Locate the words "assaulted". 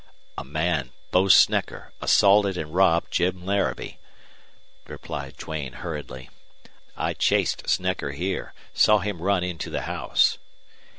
2.01-2.57